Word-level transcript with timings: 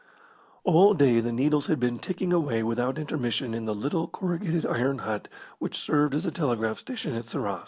All 0.63 0.95
day 0.95 1.19
the 1.19 1.31
needles 1.31 1.67
had 1.67 1.79
been 1.79 1.99
ticking 1.99 2.33
away 2.33 2.63
without 2.63 2.97
intermission 2.97 3.53
in 3.53 3.65
the 3.65 3.75
little 3.75 4.07
corrugated 4.07 4.65
iron 4.65 4.97
hut 5.05 5.27
which 5.59 5.77
served 5.77 6.15
as 6.15 6.25
a 6.25 6.31
telegraph 6.31 6.79
station 6.79 7.13
at 7.13 7.25
Sarras. 7.29 7.59